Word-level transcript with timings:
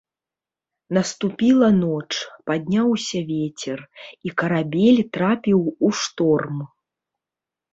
Наступіла 0.97 1.67
ноч, 1.81 2.07
падняўся 2.47 3.19
вецер, 3.31 3.77
і 4.29 4.33
карабель 4.43 4.99
трапіў 5.19 5.59
у 5.75 5.87
шторм. 6.01 6.57